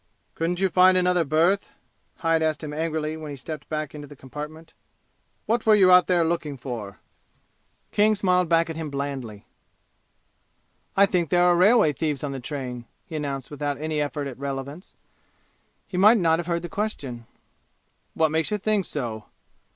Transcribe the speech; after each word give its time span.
"Couldn't 0.33 0.59
you 0.59 0.67
find 0.67 0.97
another 0.97 1.23
berth?" 1.23 1.75
Hyde 2.15 2.41
asked 2.41 2.63
him 2.63 2.73
angrily 2.73 3.15
when 3.15 3.29
he 3.29 3.37
stepped 3.37 3.69
back 3.69 3.93
into 3.93 4.07
the 4.07 4.15
compartment. 4.15 4.73
"What 5.45 5.63
were 5.67 5.75
you 5.75 5.91
out 5.91 6.07
there 6.07 6.23
looking 6.23 6.57
for?" 6.57 6.97
King 7.91 8.15
smiled 8.15 8.49
back 8.49 8.67
at 8.67 8.75
him 8.75 8.89
blandly. 8.89 9.45
"I 10.97 11.05
think 11.05 11.29
there 11.29 11.43
are 11.43 11.55
railway 11.55 11.93
thieves 11.93 12.23
on 12.23 12.31
the 12.31 12.39
train," 12.39 12.85
he 13.05 13.15
announced 13.15 13.51
without 13.51 13.77
any 13.77 14.01
effort 14.01 14.27
at 14.27 14.39
relevance. 14.39 14.95
He 15.85 15.97
might 15.97 16.17
not 16.17 16.39
have 16.39 16.47
heard 16.47 16.63
the 16.63 16.67
question. 16.67 17.27
"What 18.15 18.31
makes 18.31 18.49
you 18.49 18.57
think 18.57 18.85
so?" 18.85 19.25